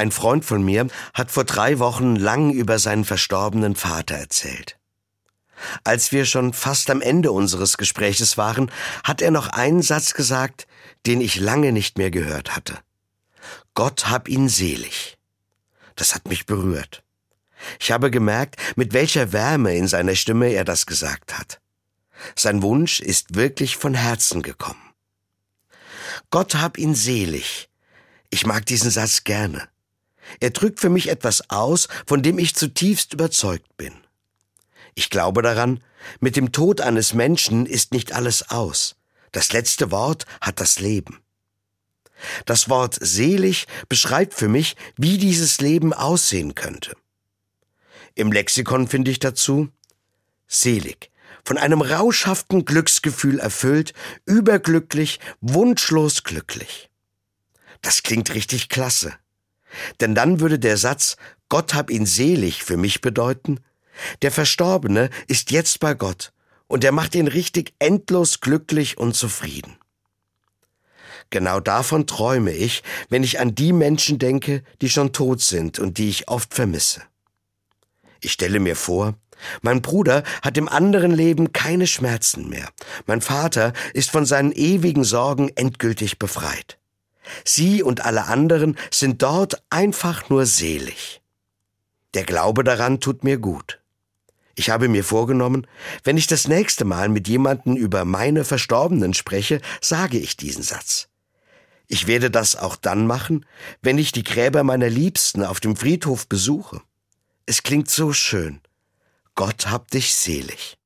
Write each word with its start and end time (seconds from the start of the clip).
Ein 0.00 0.12
Freund 0.12 0.46
von 0.46 0.62
mir 0.64 0.88
hat 1.12 1.30
vor 1.30 1.44
drei 1.44 1.78
Wochen 1.78 2.16
lang 2.16 2.52
über 2.52 2.78
seinen 2.78 3.04
verstorbenen 3.04 3.76
Vater 3.76 4.14
erzählt. 4.14 4.78
Als 5.84 6.10
wir 6.10 6.24
schon 6.24 6.54
fast 6.54 6.88
am 6.88 7.02
Ende 7.02 7.32
unseres 7.32 7.76
Gespräches 7.76 8.38
waren, 8.38 8.72
hat 9.04 9.20
er 9.20 9.30
noch 9.30 9.48
einen 9.48 9.82
Satz 9.82 10.14
gesagt, 10.14 10.66
den 11.04 11.20
ich 11.20 11.36
lange 11.36 11.72
nicht 11.72 11.98
mehr 11.98 12.10
gehört 12.10 12.56
hatte. 12.56 12.78
Gott 13.74 14.08
hab 14.08 14.26
ihn 14.26 14.48
selig. 14.48 15.18
Das 15.96 16.14
hat 16.14 16.28
mich 16.28 16.46
berührt. 16.46 17.02
Ich 17.78 17.92
habe 17.92 18.10
gemerkt, 18.10 18.56
mit 18.76 18.94
welcher 18.94 19.34
Wärme 19.34 19.76
in 19.76 19.86
seiner 19.86 20.14
Stimme 20.14 20.48
er 20.48 20.64
das 20.64 20.86
gesagt 20.86 21.38
hat. 21.38 21.60
Sein 22.34 22.62
Wunsch 22.62 23.00
ist 23.00 23.34
wirklich 23.34 23.76
von 23.76 23.92
Herzen 23.92 24.40
gekommen. 24.40 24.94
Gott 26.30 26.54
hab 26.54 26.78
ihn 26.78 26.94
selig. 26.94 27.68
Ich 28.30 28.46
mag 28.46 28.64
diesen 28.64 28.90
Satz 28.90 29.24
gerne. 29.24 29.68
Er 30.38 30.50
drückt 30.50 30.80
für 30.80 30.88
mich 30.88 31.08
etwas 31.08 31.50
aus, 31.50 31.88
von 32.06 32.22
dem 32.22 32.38
ich 32.38 32.54
zutiefst 32.54 33.14
überzeugt 33.14 33.76
bin. 33.76 33.92
Ich 34.94 35.10
glaube 35.10 35.42
daran, 35.42 35.82
mit 36.20 36.36
dem 36.36 36.52
Tod 36.52 36.80
eines 36.80 37.14
Menschen 37.14 37.66
ist 37.66 37.92
nicht 37.92 38.12
alles 38.12 38.50
aus. 38.50 38.96
Das 39.32 39.52
letzte 39.52 39.90
Wort 39.90 40.26
hat 40.40 40.60
das 40.60 40.80
Leben. 40.80 41.20
Das 42.44 42.68
Wort 42.68 42.98
selig 43.00 43.66
beschreibt 43.88 44.34
für 44.34 44.48
mich, 44.48 44.76
wie 44.96 45.18
dieses 45.18 45.60
Leben 45.60 45.92
aussehen 45.92 46.54
könnte. 46.54 46.94
Im 48.14 48.32
Lexikon 48.32 48.88
finde 48.88 49.10
ich 49.10 49.18
dazu 49.18 49.70
selig, 50.46 51.10
von 51.44 51.56
einem 51.56 51.80
rauschhaften 51.80 52.64
Glücksgefühl 52.64 53.38
erfüllt, 53.38 53.94
überglücklich, 54.26 55.20
wunschlos 55.40 56.24
glücklich. 56.24 56.90
Das 57.82 58.02
klingt 58.02 58.34
richtig 58.34 58.68
klasse. 58.68 59.14
Denn 60.00 60.14
dann 60.14 60.40
würde 60.40 60.58
der 60.58 60.76
Satz 60.76 61.16
Gott 61.48 61.74
hab 61.74 61.90
ihn 61.90 62.06
selig 62.06 62.62
für 62.62 62.76
mich 62.76 63.00
bedeuten, 63.00 63.60
der 64.22 64.30
Verstorbene 64.30 65.10
ist 65.26 65.50
jetzt 65.50 65.80
bei 65.80 65.94
Gott 65.94 66.32
und 66.68 66.84
er 66.84 66.92
macht 66.92 67.14
ihn 67.14 67.26
richtig 67.26 67.74
endlos 67.78 68.40
glücklich 68.40 68.98
und 68.98 69.14
zufrieden. 69.14 69.76
Genau 71.30 71.60
davon 71.60 72.06
träume 72.06 72.52
ich, 72.52 72.82
wenn 73.08 73.22
ich 73.22 73.38
an 73.40 73.54
die 73.54 73.72
Menschen 73.72 74.18
denke, 74.18 74.62
die 74.80 74.88
schon 74.88 75.12
tot 75.12 75.40
sind 75.40 75.78
und 75.78 75.98
die 75.98 76.08
ich 76.08 76.28
oft 76.28 76.54
vermisse. 76.54 77.02
Ich 78.20 78.32
stelle 78.32 78.58
mir 78.58 78.76
vor, 78.76 79.14
mein 79.62 79.80
Bruder 79.80 80.22
hat 80.42 80.58
im 80.58 80.68
anderen 80.68 81.12
Leben 81.12 81.52
keine 81.52 81.86
Schmerzen 81.86 82.48
mehr. 82.48 82.68
Mein 83.06 83.20
Vater 83.20 83.72
ist 83.94 84.10
von 84.10 84.26
seinen 84.26 84.52
ewigen 84.52 85.04
Sorgen 85.04 85.50
endgültig 85.54 86.18
befreit. 86.18 86.79
Sie 87.44 87.82
und 87.82 88.04
alle 88.04 88.26
anderen 88.26 88.76
sind 88.90 89.22
dort 89.22 89.62
einfach 89.70 90.28
nur 90.28 90.46
selig. 90.46 91.20
Der 92.14 92.24
Glaube 92.24 92.64
daran 92.64 93.00
tut 93.00 93.24
mir 93.24 93.38
gut. 93.38 93.80
Ich 94.56 94.68
habe 94.68 94.88
mir 94.88 95.04
vorgenommen, 95.04 95.66
wenn 96.04 96.16
ich 96.16 96.26
das 96.26 96.48
nächste 96.48 96.84
Mal 96.84 97.08
mit 97.08 97.28
jemandem 97.28 97.76
über 97.76 98.04
meine 98.04 98.44
Verstorbenen 98.44 99.14
spreche, 99.14 99.60
sage 99.80 100.18
ich 100.18 100.36
diesen 100.36 100.62
Satz. 100.62 101.08
Ich 101.86 102.06
werde 102.06 102.30
das 102.30 102.56
auch 102.56 102.76
dann 102.76 103.06
machen, 103.06 103.46
wenn 103.82 103.98
ich 103.98 104.12
die 104.12 104.22
Gräber 104.22 104.62
meiner 104.62 104.88
Liebsten 104.88 105.44
auf 105.44 105.60
dem 105.60 105.76
Friedhof 105.76 106.28
besuche. 106.28 106.82
Es 107.46 107.62
klingt 107.62 107.90
so 107.90 108.12
schön. 108.12 108.60
Gott 109.34 109.70
hab 109.70 109.90
dich 109.90 110.14
selig. 110.14 110.76